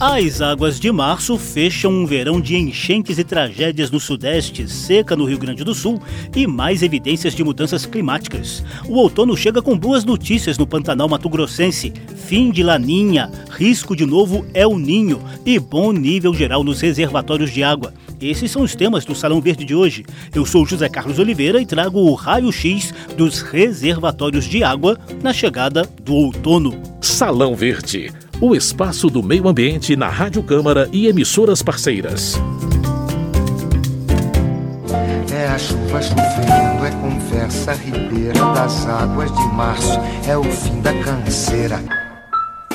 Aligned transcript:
As 0.00 0.40
águas 0.40 0.80
de 0.80 0.90
março 0.90 1.36
fecham 1.36 1.92
um 1.92 2.06
verão 2.06 2.40
de 2.40 2.56
enchentes 2.56 3.18
e 3.18 3.22
tragédias 3.22 3.90
no 3.90 4.00
Sudeste, 4.00 4.66
seca 4.66 5.14
no 5.14 5.26
Rio 5.26 5.36
Grande 5.36 5.62
do 5.62 5.74
Sul 5.74 6.00
e 6.34 6.46
mais 6.46 6.82
evidências 6.82 7.34
de 7.34 7.44
mudanças 7.44 7.84
climáticas. 7.84 8.64
O 8.88 8.94
outono 8.94 9.36
chega 9.36 9.60
com 9.60 9.78
boas 9.78 10.02
notícias 10.02 10.56
no 10.56 10.66
Pantanal 10.66 11.06
Mato 11.06 11.28
Grossense: 11.28 11.92
fim 12.16 12.50
de 12.50 12.62
Laninha, 12.62 13.30
risco 13.50 13.94
de 13.94 14.06
novo 14.06 14.46
El 14.54 14.78
Ninho 14.78 15.20
e 15.44 15.58
bom 15.58 15.92
nível 15.92 16.32
geral 16.32 16.64
nos 16.64 16.80
reservatórios 16.80 17.50
de 17.50 17.62
água. 17.62 17.92
Esses 18.18 18.50
são 18.50 18.62
os 18.62 18.74
temas 18.74 19.04
do 19.04 19.14
Salão 19.14 19.38
Verde 19.38 19.66
de 19.66 19.74
hoje. 19.74 20.06
Eu 20.34 20.46
sou 20.46 20.64
José 20.64 20.88
Carlos 20.88 21.18
Oliveira 21.18 21.60
e 21.60 21.66
trago 21.66 22.00
o 22.00 22.14
raio-x 22.14 22.94
dos 23.18 23.42
reservatórios 23.42 24.46
de 24.46 24.64
água 24.64 24.98
na 25.22 25.34
chegada 25.34 25.86
do 26.02 26.14
outono. 26.14 26.80
Salão 27.02 27.54
Verde 27.54 28.10
o 28.40 28.54
espaço 28.54 29.10
do 29.10 29.22
meio 29.22 29.46
ambiente 29.46 29.94
na 29.94 30.08
Rádio 30.08 30.42
Câmara 30.42 30.88
e 30.92 31.06
emissoras 31.06 31.62
parceiras. 31.62 32.40
É 35.30 35.46
a 35.46 35.58
chuva 35.58 36.00
chovendo, 36.00 36.86
é 36.86 36.90
conversa 37.02 37.74
ribeira 37.74 38.40
das 38.54 38.86
águas 38.86 39.30
de 39.30 39.46
março, 39.54 39.98
é 40.26 40.36
o 40.36 40.44
fim 40.44 40.80
da 40.80 40.92
canseira. 41.02 41.82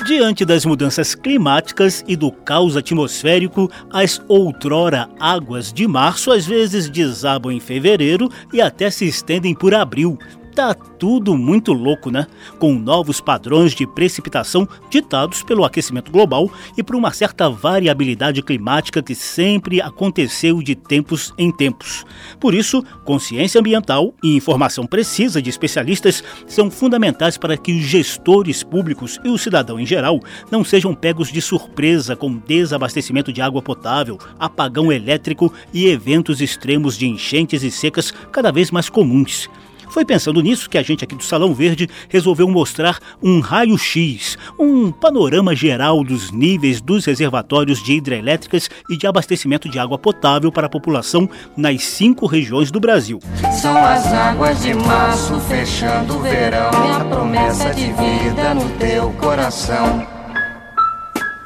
Diante 0.05 0.45
das 0.45 0.65
mudanças 0.65 1.15
climáticas 1.15 2.03
e 2.07 2.15
do 2.15 2.31
caos 2.31 2.77
atmosférico, 2.77 3.71
as 3.91 4.21
outrora 4.27 5.09
águas 5.19 5.73
de 5.73 5.87
março 5.87 6.31
às 6.31 6.45
vezes 6.45 6.87
desabam 6.87 7.51
em 7.51 7.59
fevereiro 7.59 8.29
e 8.53 8.61
até 8.61 8.91
se 8.91 9.07
estendem 9.07 9.55
por 9.55 9.73
abril, 9.73 10.15
Tá 10.55 10.73
tudo 10.73 11.35
muito 11.35 11.73
louco, 11.73 12.09
né? 12.09 12.27
Com 12.57 12.75
novos 12.75 13.19
padrões 13.19 13.73
de 13.73 13.85
precipitação 13.85 14.65
ditados 14.89 15.43
pelo 15.43 15.65
aquecimento 15.65 16.09
global 16.09 16.49
e 16.77 16.81
por 16.81 16.95
uma 16.95 17.11
certa 17.11 17.49
variabilidade 17.49 18.41
climática 18.41 19.03
que 19.03 19.13
sempre 19.13 19.81
aconteceu 19.81 20.63
de 20.63 20.73
tempos 20.73 21.33
em 21.37 21.51
tempos. 21.51 22.05
Por 22.39 22.53
isso, 22.53 22.81
consciência 23.03 23.59
ambiental 23.59 24.13
e 24.23 24.33
informação 24.33 24.87
precisa 24.87 25.41
de 25.41 25.49
especialistas 25.49 26.23
são 26.47 26.71
fundamentais 26.71 27.37
para 27.37 27.57
que 27.57 27.73
os 27.73 27.83
gestores 27.83 28.63
públicos 28.63 29.19
e 29.25 29.29
o 29.29 29.37
cidadão 29.37 29.77
em 29.77 29.85
geral 29.85 30.21
não 30.49 30.63
sejam 30.63 30.95
pegos 30.95 31.33
de 31.33 31.41
surpresa 31.41 32.15
com 32.15 32.37
desabastecimento 32.37 33.33
de 33.33 33.41
água 33.41 33.61
potável, 33.61 34.17
apagão 34.39 34.89
elétrico 34.89 35.51
e 35.73 35.87
eventos 35.87 36.39
extremos 36.39 36.97
de 36.97 37.07
enchentes 37.07 37.61
e 37.61 37.69
secas 37.69 38.13
cada 38.31 38.53
vez 38.53 38.71
mais 38.71 38.89
comuns. 38.89 39.49
Foi 39.95 40.03
pensando 40.03 40.41
nisso 40.41 40.69
que 40.69 40.77
a 40.77 40.83
gente 40.83 41.05
aqui 41.05 41.15
do 41.15 41.23
Salão 41.23 41.53
Verde 41.53 41.87
resolveu 42.09 42.49
mostrar 42.49 42.99
um 43.23 43.39
raio-x, 43.39 44.37
um 44.59 44.91
panorama 44.91 45.55
geral 45.55 46.03
dos 46.03 46.31
níveis 46.31 46.81
dos 46.81 47.05
reservatórios 47.05 47.81
de 47.81 47.93
hidrelétricas 47.93 48.69
e 48.89 48.97
de 48.97 49.07
abastecimento 49.07 49.69
de 49.69 49.79
água 49.79 49.97
potável 49.97 50.51
para 50.51 50.67
a 50.67 50.69
população 50.69 51.29
nas 51.55 51.81
cinco 51.85 52.25
regiões 52.25 52.71
do 52.71 52.79
Brasil. 52.81 53.21
São 53.61 53.77
as 53.77 54.05
águas 54.07 54.61
de 54.61 54.73
março 54.73 55.39
fechando 55.39 56.17
o 56.17 56.19
verão 56.19 56.71
a 56.93 57.05
promessa 57.05 57.73
de 57.73 57.85
vida 57.85 58.53
no 58.53 58.69
teu 58.71 59.11
coração. 59.11 60.24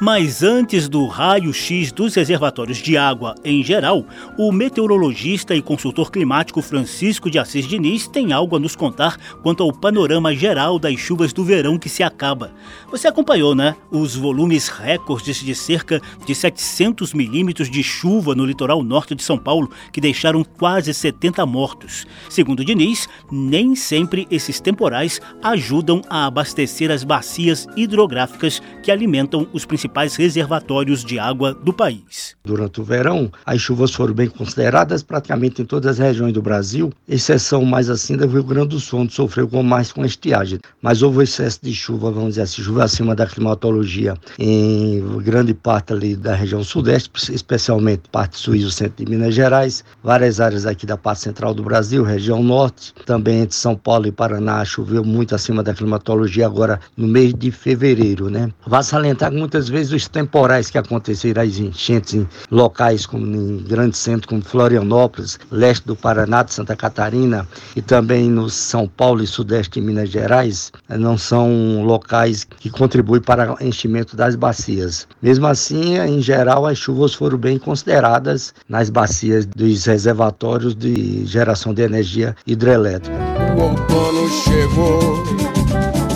Mas 0.01 0.43
antes 0.43 0.87
do 0.87 1.07
raio-x 1.07 1.91
dos 1.91 2.15
reservatórios 2.15 2.77
de 2.77 2.95
água 2.95 3.35
em 3.43 3.61
geral, 3.61 4.05
o 4.37 4.49
meteorologista 4.49 5.53
e 5.53 5.61
consultor 5.61 6.09
climático 6.09 6.61
Francisco 6.61 7.29
de 7.29 7.37
Assis 7.37 7.67
Diniz 7.67 8.07
tem 8.07 8.31
algo 8.31 8.55
a 8.55 8.59
nos 8.59 8.77
contar 8.77 9.17
quanto 9.43 9.61
ao 9.61 9.73
panorama 9.73 10.33
geral 10.33 10.79
das 10.79 10.97
chuvas 10.97 11.33
do 11.33 11.43
verão 11.43 11.77
que 11.77 11.89
se 11.89 12.01
acaba. 12.01 12.53
Você 12.89 13.09
acompanhou, 13.09 13.53
né? 13.53 13.75
Os 13.91 14.15
volumes 14.15 14.69
recordes 14.69 15.43
de 15.43 15.53
cerca 15.53 16.01
de 16.25 16.33
700 16.33 17.13
milímetros 17.13 17.69
de 17.69 17.83
chuva 17.83 18.33
no 18.33 18.45
litoral 18.45 18.81
norte 18.81 19.13
de 19.13 19.21
São 19.21 19.37
Paulo, 19.37 19.69
que 19.91 19.99
deixaram 19.99 20.45
quase 20.45 20.93
70 20.93 21.45
mortos. 21.45 22.07
Segundo 22.29 22.63
Diniz, 22.63 23.09
nem 23.29 23.75
sempre 23.75 24.25
esses 24.31 24.61
temporais 24.61 25.19
ajudam 25.43 26.01
a 26.09 26.25
abastecer 26.25 26.89
as 26.89 27.03
bacias 27.03 27.67
hidrográficas 27.75 28.61
que 28.81 28.91
alimentam 28.91 29.45
os 29.51 29.65
principais 29.65 29.88
principais 29.89 30.15
reservatórios 30.15 31.03
de 31.03 31.17
água 31.17 31.53
do 31.53 31.73
país. 31.73 32.35
Durante 32.45 32.79
o 32.79 32.83
verão, 32.83 33.31
as 33.45 33.59
chuvas 33.59 33.91
foram 33.91 34.13
bem 34.13 34.27
consideradas 34.27 35.01
praticamente 35.01 35.61
em 35.61 35.65
todas 35.65 35.91
as 35.91 35.97
regiões 35.97 36.33
do 36.33 36.41
Brasil, 36.41 36.93
exceção 37.07 37.65
mais 37.65 37.89
assim 37.89 38.15
do 38.15 38.27
Rio 38.27 38.43
Grande 38.43 38.69
do 38.69 38.79
Sul, 38.79 39.01
onde 39.01 39.13
sofreu 39.13 39.47
com 39.47 39.63
mais 39.63 39.91
com 39.91 40.05
estiagem. 40.05 40.59
Mas 40.81 41.01
houve 41.01 41.23
excesso 41.23 41.59
de 41.63 41.73
chuva, 41.73 42.11
vamos 42.11 42.29
dizer 42.29 42.43
assim, 42.43 42.61
chuva 42.61 42.83
acima 42.83 43.15
da 43.15 43.25
climatologia 43.25 44.15
em 44.37 45.01
grande 45.23 45.53
parte 45.53 45.91
ali 45.91 46.15
da 46.15 46.35
região 46.35 46.63
sudeste, 46.63 47.09
especialmente 47.33 48.03
parte 48.11 48.37
sul 48.37 48.55
e 48.55 48.71
centro 48.71 49.03
de 49.03 49.09
Minas 49.11 49.33
Gerais, 49.33 49.83
várias 50.03 50.39
áreas 50.39 50.65
aqui 50.65 50.85
da 50.85 50.97
parte 50.97 51.21
central 51.21 51.53
do 51.53 51.63
Brasil, 51.63 52.03
região 52.03 52.43
norte, 52.43 52.93
também 53.05 53.41
entre 53.41 53.55
São 53.55 53.75
Paulo 53.75 54.07
e 54.07 54.11
Paraná 54.11 54.63
choveu 54.63 55.03
muito 55.03 55.33
acima 55.33 55.63
da 55.63 55.73
climatologia 55.73 56.45
agora 56.45 56.79
no 56.95 57.07
mês 57.07 57.33
de 57.33 57.51
fevereiro, 57.51 58.29
né? 58.29 58.51
Vale 58.67 58.83
salientar 58.83 59.31
muitas 59.31 59.67
vezes 59.67 59.78
vezes 59.79 59.93
os 59.93 60.07
temporais 60.09 60.69
que 60.69 60.77
aconteceram, 60.77 61.41
as 61.41 61.57
enchentes 61.57 62.13
em 62.13 62.27
locais 62.51 63.05
como 63.05 63.25
em 63.25 63.57
grandes 63.63 63.99
centros 63.99 64.25
como 64.25 64.41
Florianópolis, 64.41 65.39
leste 65.49 65.85
do 65.85 65.95
Paraná, 65.95 66.43
de 66.43 66.53
Santa 66.53 66.75
Catarina 66.75 67.47
e 67.75 67.81
também 67.81 68.29
no 68.29 68.49
São 68.49 68.87
Paulo 68.87 69.23
e 69.23 69.27
sudeste 69.27 69.79
de 69.79 69.85
Minas 69.85 70.09
Gerais, 70.09 70.71
não 70.89 71.17
são 71.17 71.83
locais 71.83 72.45
que 72.59 72.69
contribuem 72.69 73.21
para 73.21 73.53
o 73.53 73.63
enchimento 73.63 74.17
das 74.17 74.35
bacias. 74.35 75.07
Mesmo 75.21 75.47
assim, 75.47 75.97
em 75.97 76.21
geral, 76.21 76.65
as 76.65 76.77
chuvas 76.77 77.13
foram 77.13 77.37
bem 77.37 77.57
consideradas 77.57 78.53
nas 78.67 78.89
bacias 78.89 79.45
dos 79.45 79.85
reservatórios 79.85 80.75
de 80.75 81.25
geração 81.25 81.73
de 81.73 81.83
energia 81.83 82.35
hidrelétrica. 82.45 83.17
O 83.57 83.61
outono 83.61 84.29
chegou, 84.43 85.23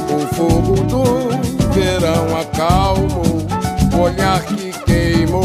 o 0.09 0.35
fogo 0.35 0.83
do 0.83 1.73
verão 1.73 2.37
acalmou 2.37 2.92
olhar 3.99 4.43
que 4.45 4.71
queimou 4.85 5.43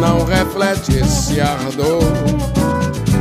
não 0.00 0.24
reflete 0.24 0.96
esse 0.96 1.40
ardor. 1.40 2.02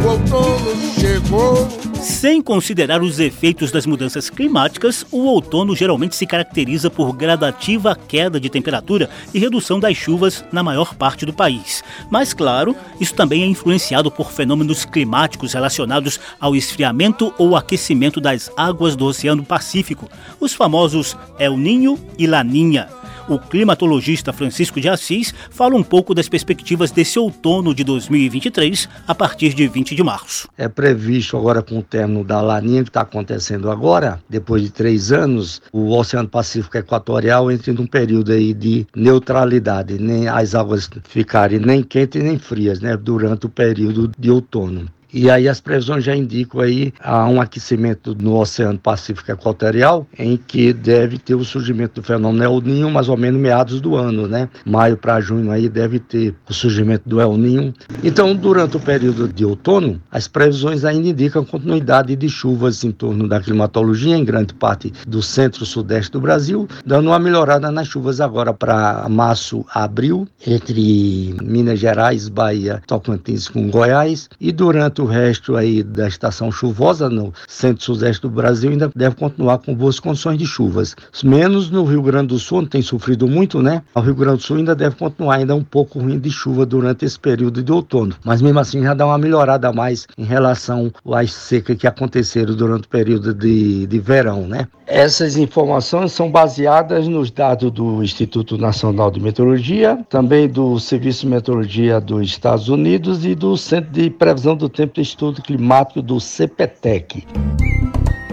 O 0.03 0.07
outono 0.07 0.93
chegou. 0.99 1.67
Sem 2.01 2.39
considerar 2.39 3.01
os 3.01 3.19
efeitos 3.19 3.71
das 3.71 3.87
mudanças 3.87 4.29
climáticas, 4.29 5.03
o 5.11 5.25
outono 5.25 5.75
geralmente 5.75 6.15
se 6.15 6.27
caracteriza 6.27 6.89
por 6.89 7.11
gradativa 7.13 7.95
queda 7.95 8.39
de 8.39 8.47
temperatura 8.47 9.09
e 9.33 9.39
redução 9.39 9.79
das 9.79 9.97
chuvas 9.97 10.45
na 10.51 10.61
maior 10.61 10.93
parte 10.93 11.25
do 11.25 11.33
país. 11.33 11.83
Mas, 12.11 12.31
claro, 12.31 12.75
isso 12.99 13.15
também 13.15 13.41
é 13.41 13.47
influenciado 13.47 14.11
por 14.11 14.31
fenômenos 14.31 14.85
climáticos 14.85 15.53
relacionados 15.53 16.19
ao 16.39 16.55
esfriamento 16.55 17.33
ou 17.39 17.55
aquecimento 17.55 18.21
das 18.21 18.51
águas 18.55 18.95
do 18.95 19.05
Oceano 19.05 19.43
Pacífico, 19.43 20.07
os 20.39 20.53
famosos 20.53 21.17
El 21.39 21.57
Ninho 21.57 21.97
e 22.19 22.27
Laninha 22.27 22.87
o 23.27 23.39
climatologista 23.39 24.31
Francisco 24.31 24.79
de 24.79 24.89
Assis 24.89 25.33
fala 25.49 25.75
um 25.75 25.83
pouco 25.83 26.13
das 26.13 26.29
perspectivas 26.29 26.91
desse 26.91 27.17
outono 27.17 27.73
de 27.73 27.83
2023 27.83 28.87
a 29.07 29.15
partir 29.15 29.53
de 29.53 29.67
20 29.67 29.95
de 29.95 30.03
março. 30.03 30.47
É 30.57 30.67
previsto 30.67 31.37
agora 31.37 31.61
com 31.61 31.79
o 31.79 31.83
término 31.83 32.23
da 32.23 32.41
laninha 32.41 32.83
que 32.83 32.89
está 32.89 33.01
acontecendo 33.01 33.69
agora, 33.71 34.19
depois 34.29 34.61
de 34.61 34.69
três 34.69 35.11
anos, 35.11 35.61
o 35.71 35.91
Oceano 35.95 36.27
Pacífico 36.27 36.77
Equatorial 36.77 37.51
entra 37.51 37.71
em 37.71 37.79
um 37.79 37.87
período 37.87 38.31
aí 38.31 38.53
de 38.53 38.85
neutralidade, 38.95 39.99
nem 39.99 40.27
as 40.27 40.55
águas 40.55 40.89
ficarem 41.03 41.59
nem 41.59 41.83
quentes 41.83 42.23
nem 42.23 42.37
frias, 42.37 42.79
né, 42.79 42.95
durante 42.97 43.45
o 43.45 43.49
período 43.49 44.11
de 44.17 44.29
outono. 44.29 44.87
E 45.15 45.29
aí 45.29 45.47
as 45.47 45.61
previsões 45.61 46.03
já 46.03 46.13
indicam 46.13 46.59
aí 46.59 46.93
a 47.01 47.25
um 47.25 47.39
aquecimento 47.39 48.13
no 48.13 48.37
Oceano 48.37 48.77
Pacífico 48.77 49.31
Equatorial, 49.31 50.05
em 50.19 50.35
que 50.35 50.73
deve 50.73 51.17
ter 51.17 51.35
o 51.35 51.45
surgimento 51.45 52.01
do 52.01 52.05
fenômeno 52.05 52.43
El 52.43 52.59
Ninho 52.59 52.91
mais 52.91 53.07
ou 53.07 53.15
menos 53.15 53.39
meados 53.39 53.79
do 53.79 53.95
ano, 53.95 54.27
né? 54.27 54.49
Maio 54.65 54.97
para 54.97 55.21
junho 55.21 55.51
aí 55.51 55.69
deve 55.69 55.99
ter 55.99 56.35
o 56.49 56.53
surgimento 56.53 57.07
do 57.07 57.21
El 57.21 57.37
Ninho. 57.37 57.73
Então, 58.03 58.35
durante 58.35 58.75
o 58.75 58.79
período 58.81 59.29
de 59.29 59.45
outono, 59.45 60.01
as 60.11 60.27
previsões 60.27 60.83
ainda 60.83 61.07
indicam 61.07 61.45
continuidade 61.45 62.13
de 62.13 62.27
chuvas 62.27 62.83
em 62.83 62.91
torno 62.91 63.25
da 63.25 63.39
climatologia 63.39 64.17
em 64.17 64.25
grande 64.25 64.53
parte 64.53 64.91
do 65.07 65.21
centro-sudeste 65.21 66.11
do 66.11 66.19
Brasil, 66.19 66.67
dando 66.85 67.07
uma 67.07 67.19
melhorada 67.19 67.71
nas 67.71 67.87
chuvas 67.87 68.19
agora 68.19 68.53
para 68.53 69.07
março, 69.07 69.65
abril, 69.73 70.27
entre 70.45 71.37
Minas 71.41 71.79
Gerais, 71.79 72.27
Bahia, 72.27 72.83
Tocantins 72.85 73.47
com 73.47 73.69
Goiás, 73.69 74.27
e 74.41 74.51
durante 74.51 75.01
o 75.01 75.04
o 75.05 75.07
resto 75.07 75.55
aí 75.55 75.83
da 75.83 76.07
estação 76.07 76.51
chuvosa 76.51 77.09
no 77.09 77.31
centro-sudeste 77.47 78.23
do 78.23 78.29
Brasil 78.29 78.71
ainda 78.71 78.89
deve 78.95 79.15
continuar 79.15 79.59
com 79.59 79.73
boas 79.73 79.99
condições 79.99 80.37
de 80.37 80.45
chuvas. 80.45 80.95
Menos 81.23 81.69
no 81.69 81.83
Rio 81.83 82.01
Grande 82.01 82.27
do 82.27 82.39
Sul, 82.39 82.59
onde 82.59 82.69
tem 82.69 82.81
sofrido 82.81 83.27
muito, 83.27 83.61
né? 83.61 83.83
O 83.93 83.99
Rio 83.99 84.15
Grande 84.15 84.37
do 84.37 84.43
Sul 84.43 84.57
ainda 84.57 84.75
deve 84.75 84.95
continuar 84.95 85.35
ainda 85.35 85.55
um 85.55 85.63
pouco 85.63 85.99
ruim 85.99 86.19
de 86.19 86.29
chuva 86.31 86.65
durante 86.65 87.05
esse 87.05 87.19
período 87.19 87.61
de 87.61 87.71
outono. 87.71 88.15
Mas 88.23 88.41
mesmo 88.41 88.59
assim 88.59 88.81
já 88.81 88.93
dá 88.93 89.05
uma 89.05 89.17
melhorada 89.17 89.69
a 89.69 89.73
mais 89.73 90.07
em 90.17 90.23
relação 90.23 90.91
às 91.13 91.33
secas 91.33 91.77
que 91.77 91.87
aconteceram 91.87 92.55
durante 92.55 92.85
o 92.85 92.89
período 92.89 93.33
de, 93.33 93.85
de 93.85 93.99
verão, 93.99 94.47
né? 94.47 94.67
Essas 94.87 95.35
informações 95.35 96.11
são 96.11 96.29
baseadas 96.29 97.07
nos 97.07 97.31
dados 97.31 97.71
do 97.71 98.03
Instituto 98.03 98.55
Nacional 98.55 99.09
de 99.09 99.19
Meteorologia, 99.19 99.97
também 100.09 100.47
do 100.47 100.79
Serviço 100.79 101.21
de 101.21 101.27
Meteorologia 101.27 101.99
dos 101.99 102.27
Estados 102.27 102.69
Unidos 102.69 103.25
e 103.25 103.33
do 103.33 103.57
Centro 103.57 103.91
de 103.91 104.11
Previsão 104.11 104.55
do 104.55 104.69
Tempo 104.69 104.99
e 104.99 105.03
Estudo 105.03 105.41
Climático 105.41 106.03
do 106.03 106.19
CPTEC. 106.19 107.25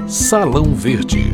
Salão 0.07 0.75
Verde. 0.75 1.33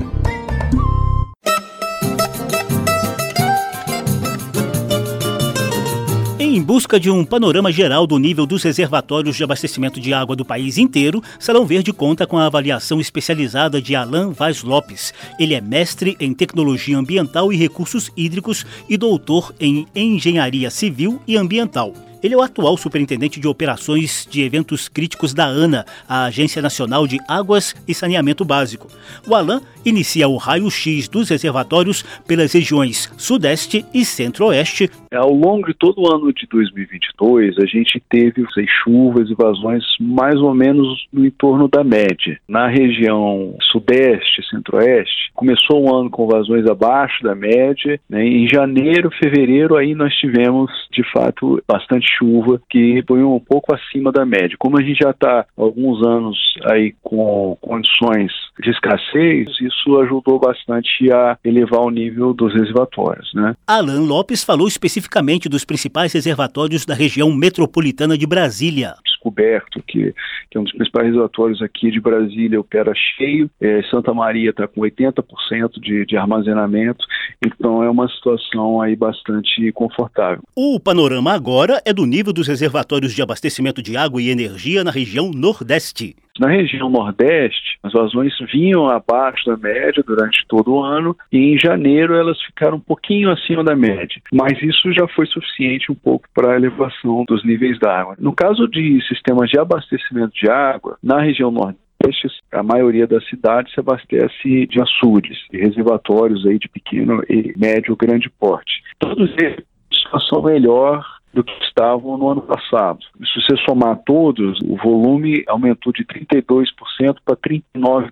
Em 6.58 6.60
busca 6.60 6.98
de 6.98 7.08
um 7.08 7.24
panorama 7.24 7.70
geral 7.70 8.04
do 8.04 8.18
nível 8.18 8.44
dos 8.44 8.64
reservatórios 8.64 9.36
de 9.36 9.44
abastecimento 9.44 10.00
de 10.00 10.12
água 10.12 10.34
do 10.34 10.44
país 10.44 10.76
inteiro, 10.76 11.22
Salão 11.38 11.64
Verde 11.64 11.92
conta 11.92 12.26
com 12.26 12.36
a 12.36 12.46
avaliação 12.46 13.00
especializada 13.00 13.80
de 13.80 13.94
Alain 13.94 14.32
Vaz 14.32 14.64
Lopes. 14.64 15.14
Ele 15.38 15.54
é 15.54 15.60
mestre 15.60 16.16
em 16.18 16.34
tecnologia 16.34 16.98
ambiental 16.98 17.52
e 17.52 17.56
recursos 17.56 18.10
hídricos 18.16 18.66
e 18.88 18.96
doutor 18.96 19.54
em 19.60 19.86
engenharia 19.94 20.68
civil 20.68 21.22
e 21.28 21.36
ambiental. 21.36 21.94
Ele 22.22 22.34
é 22.34 22.36
o 22.36 22.42
atual 22.42 22.76
superintendente 22.76 23.38
de 23.38 23.46
operações 23.46 24.26
de 24.28 24.42
eventos 24.42 24.88
críticos 24.88 25.32
da 25.32 25.44
ANA, 25.44 25.84
a 26.08 26.24
Agência 26.24 26.60
Nacional 26.60 27.06
de 27.06 27.18
Águas 27.28 27.74
e 27.86 27.94
Saneamento 27.94 28.44
Básico. 28.44 28.88
O 29.26 29.34
Alain 29.34 29.60
inicia 29.84 30.28
o 30.28 30.36
raio-x 30.36 31.08
dos 31.08 31.28
reservatórios 31.28 32.02
pelas 32.26 32.52
regiões 32.52 33.12
Sudeste 33.16 33.84
e 33.94 34.04
Centro-Oeste. 34.04 34.90
Ao 35.14 35.32
longo 35.32 35.68
de 35.68 35.74
todo 35.74 36.02
o 36.02 36.12
ano 36.12 36.32
de 36.32 36.46
2022, 36.46 37.56
a 37.58 37.66
gente 37.66 38.02
teve 38.10 38.44
chuvas 38.82 39.30
e 39.30 39.34
vazões 39.34 39.84
mais 40.00 40.36
ou 40.36 40.52
menos 40.54 41.06
no 41.12 41.24
entorno 41.24 41.68
da 41.68 41.84
média. 41.84 42.38
Na 42.48 42.66
região 42.66 43.54
Sudeste 43.70 44.40
e 44.40 44.44
Centro-Oeste, 44.44 45.30
começou 45.34 45.84
o 45.84 45.94
ano 45.94 46.10
com 46.10 46.26
vazões 46.26 46.66
abaixo 46.66 47.22
da 47.22 47.34
média. 47.34 48.00
Né? 48.08 48.24
Em 48.24 48.48
janeiro, 48.48 49.10
fevereiro, 49.10 49.76
aí 49.76 49.94
nós 49.94 50.12
tivemos, 50.14 50.70
de 50.92 51.02
fato, 51.12 51.62
bastante 51.66 52.07
chuva, 52.16 52.60
que 52.68 53.02
foi 53.06 53.22
um 53.22 53.40
pouco 53.40 53.74
acima 53.74 54.10
da 54.12 54.24
média. 54.24 54.56
Como 54.58 54.78
a 54.78 54.82
gente 54.82 54.98
já 55.02 55.10
está 55.10 55.46
alguns 55.56 56.04
anos 56.06 56.38
aí 56.70 56.94
com 57.02 57.56
condições 57.60 58.32
de 58.60 58.70
escassez, 58.70 59.48
isso 59.60 60.00
ajudou 60.00 60.38
bastante 60.38 61.10
a 61.12 61.38
elevar 61.44 61.80
o 61.80 61.90
nível 61.90 62.32
dos 62.32 62.52
reservatórios. 62.52 63.32
Né? 63.34 63.54
Alan 63.66 64.02
Lopes 64.02 64.44
falou 64.44 64.66
especificamente 64.66 65.48
dos 65.48 65.64
principais 65.64 66.12
reservatórios 66.12 66.84
da 66.84 66.94
região 66.94 67.32
metropolitana 67.32 68.16
de 68.16 68.26
Brasília 68.26 68.94
descoberto, 69.28 69.82
que, 69.86 70.14
que 70.50 70.58
é 70.58 70.60
um 70.60 70.64
dos 70.64 70.72
principais 70.72 71.06
reservatórios 71.06 71.62
aqui 71.62 71.90
de 71.90 72.00
Brasília, 72.00 72.60
opera 72.60 72.92
cheio. 72.94 73.50
É, 73.60 73.82
Santa 73.90 74.12
Maria 74.12 74.50
está 74.50 74.66
com 74.66 74.80
80% 74.80 75.80
de, 75.80 76.06
de 76.06 76.16
armazenamento, 76.16 77.04
então 77.44 77.82
é 77.82 77.90
uma 77.90 78.08
situação 78.08 78.80
aí 78.80 78.96
bastante 78.96 79.70
confortável. 79.72 80.42
O 80.56 80.80
panorama 80.80 81.32
agora 81.32 81.80
é 81.84 81.92
do 81.92 82.06
nível 82.06 82.32
dos 82.32 82.48
reservatórios 82.48 83.14
de 83.14 83.22
abastecimento 83.22 83.82
de 83.82 83.96
água 83.96 84.20
e 84.20 84.30
energia 84.30 84.82
na 84.82 84.90
região 84.90 85.30
Nordeste. 85.30 86.16
Na 86.38 86.48
região 86.48 86.88
Nordeste, 86.88 87.78
as 87.82 87.92
vazões 87.92 88.32
vinham 88.52 88.88
abaixo 88.88 89.44
da 89.46 89.56
média 89.56 90.02
durante 90.06 90.46
todo 90.46 90.74
o 90.74 90.82
ano 90.82 91.16
e 91.32 91.38
em 91.52 91.58
janeiro 91.58 92.14
elas 92.14 92.40
ficaram 92.42 92.76
um 92.76 92.80
pouquinho 92.80 93.30
acima 93.30 93.64
da 93.64 93.74
média, 93.74 94.20
mas 94.32 94.60
isso 94.62 94.92
já 94.92 95.06
foi 95.08 95.26
suficiente 95.26 95.90
um 95.90 95.94
pouco 95.94 96.26
para 96.34 96.52
a 96.52 96.56
elevação 96.56 97.24
dos 97.26 97.44
níveis 97.44 97.78
da 97.78 98.00
água. 98.00 98.16
No 98.18 98.32
caso 98.32 98.68
de 98.68 99.04
sistemas 99.08 99.50
de 99.50 99.58
abastecimento 99.58 100.32
de 100.34 100.48
água, 100.48 100.96
na 101.02 101.20
região 101.20 101.50
Nordeste, 101.50 102.28
a 102.52 102.62
maioria 102.62 103.06
das 103.06 103.26
cidades 103.28 103.72
se 103.72 103.80
abastece 103.80 104.66
de 104.66 104.80
açudes, 104.80 105.38
de 105.50 105.58
reservatórios 105.58 106.46
aí 106.46 106.58
de 106.58 106.68
pequeno 106.68 107.22
e 107.28 107.52
médio 107.56 107.96
grande 107.96 108.30
porte. 108.30 108.82
Todos 109.00 109.30
eles 109.36 109.64
situação 109.92 110.42
melhor 110.42 111.04
do 111.32 111.44
que 111.44 111.52
estavam 111.64 112.16
no 112.16 112.28
ano 112.28 112.42
passado. 112.42 113.00
Se 113.18 113.42
você 113.42 113.56
somar 113.68 113.98
todos, 114.04 114.58
o 114.64 114.76
volume 114.76 115.44
aumentou 115.46 115.92
de 115.92 116.04
32% 116.04 117.16
para 117.24 117.36
39%. 117.36 118.10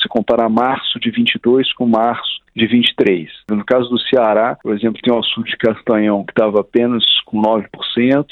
Se 0.00 0.08
comparar 0.08 0.48
março 0.48 1.00
de 1.00 1.10
22 1.10 1.72
com 1.74 1.86
março 1.86 2.41
de 2.54 2.66
23. 2.66 3.28
No 3.50 3.64
caso 3.64 3.88
do 3.88 3.98
Ceará, 3.98 4.56
por 4.62 4.74
exemplo, 4.74 5.00
tem 5.02 5.12
o 5.12 5.18
açude 5.18 5.50
de 5.50 5.56
Castanhão 5.56 6.24
que 6.24 6.32
estava 6.32 6.60
apenas 6.60 7.04
com 7.26 7.40
9%, 7.40 7.66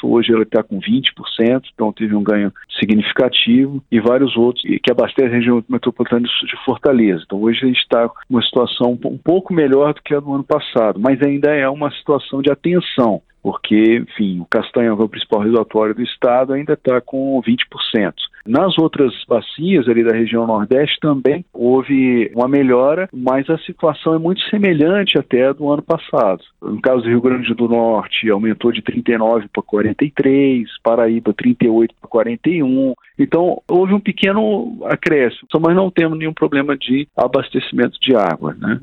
hoje 0.03 0.33
ele 0.33 0.43
está 0.43 0.63
com 0.63 0.79
20%, 0.79 1.63
então 1.73 1.93
teve 1.93 2.15
um 2.15 2.23
ganho 2.23 2.53
significativo, 2.79 3.83
e 3.91 3.99
vários 3.99 4.37
outros 4.37 4.63
que 4.63 4.91
abastecem 4.91 5.33
a 5.33 5.37
região 5.37 5.65
metropolitana 5.69 6.27
de 6.27 6.65
Fortaleza. 6.65 7.23
Então 7.25 7.41
hoje 7.41 7.61
a 7.63 7.67
gente 7.67 7.81
está 7.81 8.11
uma 8.29 8.43
situação 8.43 8.99
um 9.05 9.19
pouco 9.19 9.55
melhor 9.55 9.95
do 9.95 10.03
que 10.03 10.15
a 10.15 10.21
do 10.21 10.35
ano 10.35 10.45
passado, 10.45 11.01
mas 11.01 11.21
ainda 11.23 11.55
é 11.55 11.69
uma 11.69 11.91
situação 11.93 12.43
de 12.43 12.51
atenção 12.51 13.23
porque, 13.43 13.97
enfim, 13.97 14.41
o 14.41 14.45
Castanhão, 14.45 14.97
que 14.97 15.03
é 15.03 15.05
o 15.07 15.09
principal 15.09 15.41
reservatório 15.41 15.95
do 15.95 16.03
estado, 16.03 16.53
ainda 16.53 16.75
está 16.75 17.01
com 17.01 17.41
20%. 17.41 18.13
Nas 18.47 18.79
outras 18.79 19.13
bacias 19.29 19.89
ali 19.89 20.03
da 20.03 20.15
região 20.15 20.47
Nordeste 20.47 20.99
também 21.01 21.45
houve 21.53 22.31
uma 22.35 22.49
melhora, 22.49 23.09
mas 23.13 23.49
a 23.51 23.59
situação 23.59 24.15
é 24.15 24.19
muito 24.19 24.41
semelhante 24.49 25.19
até 25.19 25.53
do 25.53 25.71
ano 25.71 25.83
passado. 25.83 26.43
No 26.63 26.81
caso 26.81 27.03
do 27.03 27.09
Rio 27.09 27.21
Grande 27.21 27.55
do 27.55 27.69
Norte, 27.69 28.31
aumentou 28.31 28.73
de 28.73 28.83
39 28.83 29.49
para 29.53 29.63
43, 29.63 30.69
Paraíba 30.83 31.33
38 31.35 31.95
para 32.01 32.09
41. 32.09 32.95
Então, 33.19 33.63
houve 33.69 33.93
um 33.93 34.01
pequeno 34.01 34.79
acréscimo, 34.85 35.47
mas 35.61 35.77
não 35.77 35.91
temos 35.91 36.19
nenhum 36.19 36.33
problema 36.33 36.77
de 36.77 37.07
abastecimento 37.17 37.99
de 38.01 38.17
água, 38.17 38.57
né? 38.59 38.81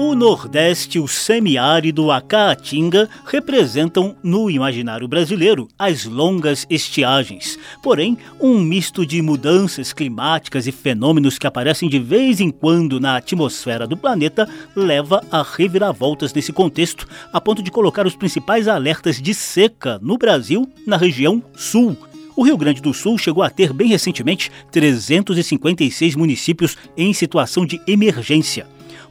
Nordeste, 0.00 0.98
o 0.98 1.06
semiárido, 1.06 2.10
a 2.10 2.22
Caatinga 2.22 3.06
representam 3.26 4.16
no 4.22 4.50
imaginário 4.50 5.06
brasileiro 5.06 5.68
as 5.78 6.06
longas 6.06 6.66
estiagens. 6.70 7.58
Porém, 7.82 8.16
um 8.40 8.58
misto 8.60 9.04
de 9.04 9.20
mudanças 9.20 9.92
climáticas 9.92 10.66
e 10.66 10.72
fenômenos 10.72 11.38
que 11.38 11.46
aparecem 11.46 11.86
de 11.86 11.98
vez 11.98 12.40
em 12.40 12.50
quando 12.50 12.98
na 12.98 13.16
atmosfera 13.16 13.86
do 13.86 13.94
planeta 13.94 14.48
leva 14.74 15.22
a 15.30 15.42
reviravoltas 15.42 16.32
nesse 16.32 16.50
contexto, 16.50 17.06
a 17.30 17.38
ponto 17.38 17.62
de 17.62 17.70
colocar 17.70 18.06
os 18.06 18.16
principais 18.16 18.68
alertas 18.68 19.20
de 19.20 19.34
seca 19.34 19.98
no 20.00 20.16
Brasil 20.16 20.66
na 20.86 20.96
região 20.96 21.42
sul. 21.54 21.94
O 22.34 22.42
Rio 22.42 22.56
Grande 22.56 22.80
do 22.80 22.94
Sul 22.94 23.18
chegou 23.18 23.42
a 23.42 23.50
ter 23.50 23.70
bem 23.70 23.88
recentemente 23.88 24.50
356 24.72 26.16
municípios 26.16 26.74
em 26.96 27.12
situação 27.12 27.66
de 27.66 27.78
emergência 27.86 28.66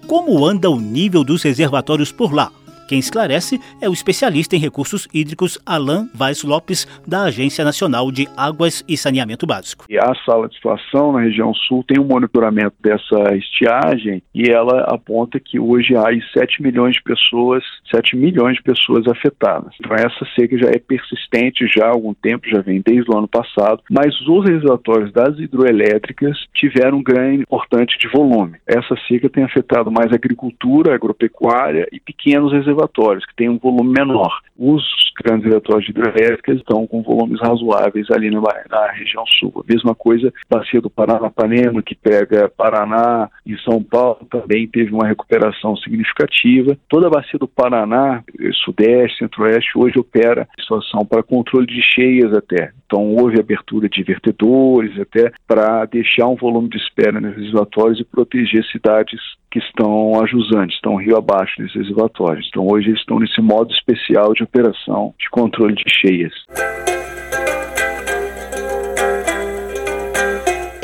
como 0.09 0.43
anda 0.47 0.67
o 0.71 0.81
nível 0.81 1.23
dos 1.23 1.43
reservatórios 1.43 2.11
por 2.11 2.33
lá. 2.33 2.51
Quem 2.89 2.97
esclarece 2.97 3.59
é 3.79 3.87
o 3.87 3.93
especialista 3.93 4.55
em 4.55 4.59
recursos 4.59 5.07
hídricos 5.13 5.59
Alain 5.63 6.09
Vaz 6.11 6.41
Lopes, 6.41 6.87
da 7.07 7.25
Agência 7.25 7.63
Nacional 7.63 8.11
de 8.11 8.27
Águas 8.35 8.83
e 8.87 8.97
Saneamento 8.97 9.45
Básico. 9.45 9.85
E 9.87 9.95
a 9.95 10.11
sala 10.25 10.49
de 10.49 10.55
situação 10.55 11.11
na 11.11 11.19
região 11.19 11.53
sul 11.53 11.83
tem 11.87 11.99
um 11.99 12.07
monitoramento 12.07 12.73
dessa 12.81 13.35
estiagem 13.35 14.23
e 14.33 14.49
ela 14.49 14.85
aponta 14.85 15.39
que 15.39 15.59
hoje 15.59 15.95
há 15.95 16.07
7 16.33 16.63
milhões 16.63 16.95
de 16.95 17.03
pessoas, 17.03 17.63
7 17.91 18.17
milhões 18.17 18.55
de 18.55 18.63
pessoas 18.63 19.07
afetadas. 19.07 19.75
Então 19.79 19.95
essa 19.95 20.25
seca 20.35 20.57
já 20.57 20.69
é 20.69 20.79
persistente 20.79 21.67
já 21.67 21.85
há 21.85 21.91
algum 21.91 22.15
tempo, 22.15 22.49
já 22.49 22.59
vem 22.59 22.81
desde 22.83 23.11
o 23.11 23.15
ano 23.15 23.27
passado, 23.27 23.83
mas 23.87 24.19
os 24.21 24.49
reservatórios 24.49 25.13
das 25.13 25.37
hidroelétricas 25.37 26.39
tiveram 26.55 26.97
um 26.97 27.03
ganho 27.03 27.43
importante 27.43 27.99
de 27.99 28.07
volume. 28.07 28.57
Essa 28.65 28.95
seca 29.07 29.29
tem 29.29 29.43
afetado 29.43 29.91
mais 29.91 30.11
a 30.11 30.15
agricultura, 30.15 30.91
a 30.91 30.95
agropecuária 30.95 31.87
e 31.91 31.99
pequenos 31.99 32.51
reservatórios 32.51 32.78
reservatórios, 32.79 33.25
que 33.25 33.35
têm 33.35 33.49
um 33.49 33.57
volume 33.57 33.91
menor. 33.91 34.39
Os 34.57 34.83
grandes 35.21 35.45
reservatórios 35.45 35.85
de 35.85 35.91
hidrelétricas 35.91 36.57
estão 36.57 36.87
com 36.87 37.01
volumes 37.01 37.39
razoáveis 37.41 38.09
ali 38.11 38.29
na, 38.29 38.41
na 38.69 38.91
região 38.91 39.25
sul. 39.39 39.53
A 39.55 39.71
mesma 39.71 39.93
coisa, 39.93 40.33
bacia 40.49 40.81
do 40.81 40.89
Paranapanema, 40.89 41.81
que 41.81 41.95
pega 41.95 42.49
Paraná 42.49 43.29
e 43.45 43.57
São 43.59 43.83
Paulo, 43.83 44.25
também 44.29 44.67
teve 44.67 44.93
uma 44.93 45.07
recuperação 45.07 45.75
significativa. 45.77 46.77
Toda 46.87 47.07
a 47.07 47.11
bacia 47.11 47.39
do 47.39 47.47
Paraná, 47.47 48.23
Sudeste, 48.65 49.19
Centro-Oeste, 49.19 49.77
hoje 49.77 49.99
opera 49.99 50.47
situação 50.59 51.05
para 51.05 51.23
controle 51.23 51.65
de 51.65 51.81
cheias 51.81 52.33
até. 52.33 52.71
Então 52.85 53.15
houve 53.15 53.39
abertura 53.39 53.87
de 53.87 54.03
vertedores 54.03 54.99
até 54.99 55.31
para 55.47 55.85
deixar 55.85 56.27
um 56.27 56.35
volume 56.35 56.69
de 56.69 56.77
espera 56.77 57.19
nos 57.19 57.35
reservatórios 57.35 57.99
e 57.99 58.03
proteger 58.03 58.65
cidades 58.65 59.19
que 59.51 59.59
estão 59.59 60.21
ajusantes, 60.21 60.75
estão 60.75 60.95
rio 60.95 61.17
abaixo 61.17 61.53
desses 61.57 61.75
reservatórios. 61.75 62.47
Então 62.49 62.67
hoje 62.67 62.89
eles 62.89 62.99
estão 62.99 63.19
nesse 63.19 63.41
modo 63.41 63.71
especial 63.73 64.33
de 64.33 64.43
operação 64.43 65.13
de 65.19 65.29
controle 65.29 65.75
de 65.75 65.83
cheias. 65.87 66.33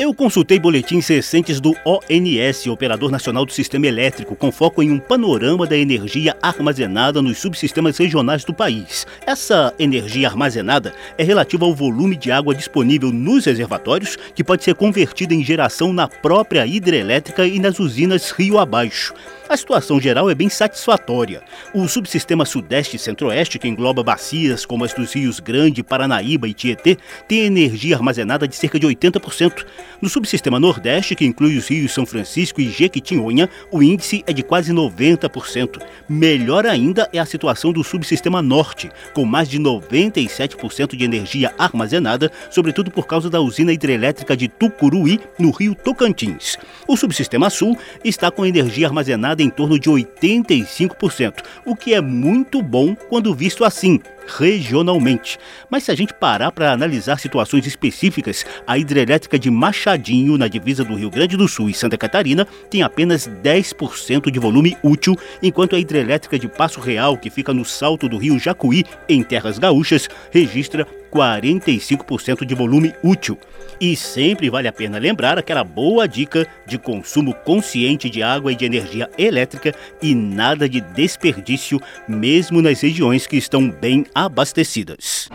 Eu 0.06 0.14
consultei 0.14 0.56
boletins 0.56 1.08
recentes 1.08 1.60
do 1.60 1.74
ONS, 1.84 2.68
Operador 2.68 3.10
Nacional 3.10 3.44
do 3.44 3.52
Sistema 3.52 3.88
Elétrico, 3.88 4.36
com 4.36 4.52
foco 4.52 4.80
em 4.80 4.88
um 4.88 5.00
panorama 5.00 5.66
da 5.66 5.76
energia 5.76 6.36
armazenada 6.40 7.20
nos 7.20 7.38
subsistemas 7.38 7.98
regionais 7.98 8.44
do 8.44 8.54
país. 8.54 9.04
Essa 9.26 9.74
energia 9.80 10.28
armazenada 10.28 10.94
é 11.18 11.24
relativa 11.24 11.64
ao 11.64 11.74
volume 11.74 12.14
de 12.14 12.30
água 12.30 12.54
disponível 12.54 13.10
nos 13.10 13.46
reservatórios, 13.46 14.16
que 14.32 14.44
pode 14.44 14.62
ser 14.62 14.76
convertida 14.76 15.34
em 15.34 15.42
geração 15.42 15.92
na 15.92 16.06
própria 16.06 16.64
hidrelétrica 16.64 17.44
e 17.44 17.58
nas 17.58 17.80
usinas 17.80 18.30
rio 18.30 18.60
abaixo. 18.60 19.12
A 19.48 19.56
situação 19.56 20.00
geral 20.00 20.28
é 20.28 20.34
bem 20.34 20.48
satisfatória. 20.48 21.40
O 21.72 21.86
subsistema 21.86 22.44
Sudeste 22.44 22.96
e 22.96 22.98
Centro-Oeste, 22.98 23.60
que 23.60 23.68
engloba 23.68 24.02
bacias 24.02 24.66
como 24.66 24.84
as 24.84 24.92
dos 24.92 25.12
rios 25.12 25.38
Grande, 25.38 25.84
Paranaíba 25.84 26.48
e 26.48 26.54
Tietê, 26.54 26.98
tem 27.28 27.42
energia 27.42 27.94
armazenada 27.94 28.48
de 28.48 28.56
cerca 28.56 28.78
de 28.78 28.88
80%. 28.88 29.64
No 30.00 30.08
subsistema 30.08 30.60
Nordeste, 30.60 31.14
que 31.14 31.24
inclui 31.24 31.56
os 31.56 31.68
rios 31.68 31.92
São 31.92 32.04
Francisco 32.04 32.60
e 32.60 32.68
Jequitinhonha, 32.68 33.48
o 33.70 33.82
índice 33.82 34.22
é 34.26 34.32
de 34.32 34.42
quase 34.42 34.72
90%. 34.72 35.80
Melhor 36.08 36.66
ainda 36.66 37.08
é 37.12 37.18
a 37.18 37.24
situação 37.24 37.72
do 37.72 37.82
subsistema 37.82 38.42
Norte, 38.42 38.90
com 39.14 39.24
mais 39.24 39.48
de 39.48 39.58
97% 39.58 40.94
de 40.94 41.04
energia 41.04 41.54
armazenada, 41.58 42.30
sobretudo 42.50 42.90
por 42.90 43.06
causa 43.06 43.30
da 43.30 43.40
usina 43.40 43.72
hidrelétrica 43.72 44.36
de 44.36 44.48
Tucuruí, 44.48 45.18
no 45.38 45.50
rio 45.50 45.74
Tocantins. 45.74 46.58
O 46.86 46.96
subsistema 46.96 47.48
Sul 47.48 47.76
está 48.04 48.30
com 48.30 48.44
energia 48.44 48.86
armazenada 48.86 49.42
em 49.42 49.50
torno 49.50 49.78
de 49.78 49.88
85%, 49.88 51.42
o 51.64 51.74
que 51.74 51.94
é 51.94 52.00
muito 52.00 52.62
bom 52.62 52.94
quando 52.94 53.34
visto 53.34 53.64
assim, 53.64 54.00
regionalmente. 54.26 55.38
Mas 55.70 55.84
se 55.84 55.90
a 55.90 55.94
gente 55.94 56.14
parar 56.14 56.50
para 56.52 56.72
analisar 56.72 57.18
situações 57.18 57.66
específicas, 57.66 58.44
a 58.66 58.78
hidrelétrica 58.78 59.38
de 59.38 59.50
Machadinho, 59.50 60.36
na 60.36 60.48
divisa 60.48 60.84
do 60.84 60.94
Rio 60.94 61.10
Grande 61.10 61.36
do 61.36 61.48
Sul 61.48 61.70
e 61.70 61.74
Santa 61.74 61.96
Catarina, 61.96 62.46
tem 62.70 62.82
apenas 62.82 63.28
10% 63.28 64.30
de 64.30 64.38
volume 64.38 64.76
útil, 64.82 65.16
enquanto 65.42 65.76
a 65.76 65.78
hidrelétrica 65.78 66.38
de 66.38 66.48
Passo 66.48 66.80
Real, 66.80 67.16
que 67.16 67.30
fica 67.30 67.52
no 67.52 67.64
salto 67.64 68.08
do 68.08 68.18
rio 68.18 68.38
Jacuí, 68.38 68.84
em 69.08 69.22
terras 69.22 69.58
gaúchas, 69.58 70.08
registra 70.30 70.86
45% 71.12 72.44
de 72.44 72.54
volume 72.54 72.94
útil. 73.02 73.38
E 73.80 73.94
sempre 73.94 74.48
vale 74.48 74.68
a 74.68 74.72
pena 74.72 74.98
lembrar 74.98 75.38
aquela 75.38 75.62
boa 75.62 76.08
dica 76.08 76.46
de 76.66 76.78
consumo 76.78 77.34
consciente 77.34 78.08
de 78.08 78.22
água 78.22 78.52
e 78.52 78.56
de 78.56 78.64
energia 78.64 79.10
elétrica 79.18 79.74
e 80.00 80.14
nada 80.14 80.68
de 80.68 80.80
desperdício, 80.80 81.80
mesmo 82.08 82.62
nas 82.62 82.80
regiões 82.80 83.26
que 83.26 83.36
estão 83.36 83.70
bem 83.70 84.06
abastecidas. 84.14 85.28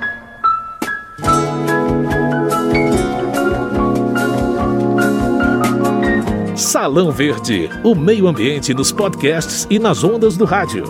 Salão 6.55 7.11
Verde, 7.11 7.69
o 7.83 7.95
meio 7.95 8.27
ambiente 8.27 8.73
nos 8.73 8.91
podcasts 8.91 9.67
e 9.69 9.79
nas 9.79 10.03
ondas 10.03 10.37
do 10.37 10.45
rádio. 10.45 10.85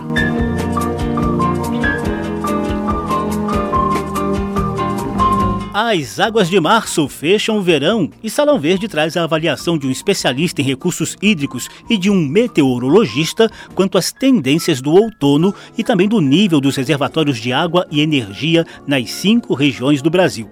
As 5.74 6.20
águas 6.20 6.50
de 6.50 6.60
março 6.60 7.08
fecham 7.08 7.58
o 7.58 7.62
verão 7.62 8.10
e 8.22 8.30
Salão 8.30 8.60
Verde 8.60 8.90
traz 8.90 9.16
a 9.16 9.24
avaliação 9.24 9.78
de 9.78 9.88
um 9.88 9.92
especialista 9.92 10.62
em 10.62 10.66
recursos 10.66 11.16
hídricos 11.22 11.70
e 11.90 11.98
de 11.98 12.10
um 12.10 12.16
meteorologista 12.28 13.50
quanto 13.74 13.98
às 13.98 14.12
tendências 14.12 14.82
do 14.82 14.92
outono 14.92 15.56
e 15.78 15.84
também 15.84 16.10
do 16.10 16.20
nível 16.20 16.60
dos 16.60 16.76
reservatórios 16.76 17.38
de 17.38 17.54
água 17.54 17.88
e 17.90 18.02
energia 18.02 18.66
nas 18.86 19.12
cinco 19.12 19.54
regiões 19.54 20.02
do 20.02 20.10
Brasil. 20.10 20.50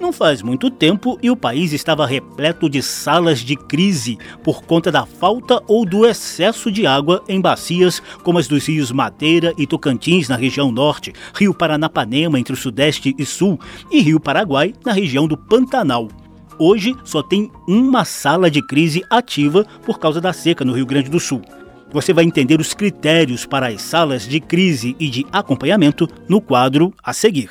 Não 0.00 0.14
faz 0.14 0.40
muito 0.40 0.70
tempo 0.70 1.18
e 1.22 1.30
o 1.30 1.36
país 1.36 1.74
estava 1.74 2.06
repleto 2.06 2.70
de 2.70 2.82
salas 2.82 3.40
de 3.40 3.54
crise 3.54 4.16
por 4.42 4.62
conta 4.62 4.90
da 4.90 5.04
falta 5.04 5.62
ou 5.68 5.84
do 5.84 6.06
excesso 6.06 6.72
de 6.72 6.86
água 6.86 7.22
em 7.28 7.38
bacias 7.38 8.00
como 8.22 8.38
as 8.38 8.48
dos 8.48 8.66
rios 8.66 8.90
Madeira 8.90 9.52
e 9.58 9.66
Tocantins 9.66 10.26
na 10.26 10.36
região 10.36 10.72
norte, 10.72 11.12
Rio 11.34 11.52
Paranapanema 11.52 12.40
entre 12.40 12.54
o 12.54 12.56
sudeste 12.56 13.14
e 13.18 13.26
sul 13.26 13.60
e 13.90 14.00
Rio 14.00 14.18
Paraguai 14.18 14.72
na 14.86 14.92
região 14.92 15.28
do 15.28 15.36
Pantanal. 15.36 16.08
Hoje 16.58 16.96
só 17.04 17.22
tem 17.22 17.50
uma 17.68 18.06
sala 18.06 18.50
de 18.50 18.66
crise 18.66 19.04
ativa 19.10 19.66
por 19.84 19.98
causa 19.98 20.18
da 20.18 20.32
seca 20.32 20.64
no 20.64 20.72
Rio 20.72 20.86
Grande 20.86 21.10
do 21.10 21.20
Sul. 21.20 21.42
Você 21.92 22.14
vai 22.14 22.24
entender 22.24 22.58
os 22.58 22.72
critérios 22.72 23.44
para 23.44 23.68
as 23.68 23.82
salas 23.82 24.26
de 24.26 24.40
crise 24.40 24.96
e 24.98 25.10
de 25.10 25.26
acompanhamento 25.30 26.08
no 26.26 26.40
quadro 26.40 26.94
a 27.02 27.12
seguir. 27.12 27.50